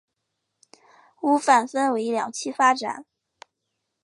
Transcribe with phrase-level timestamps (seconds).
[1.21, 3.05] 屋苑分为两期发展。